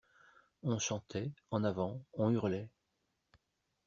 [0.63, 2.71] On chantait, en avant, on hurlait.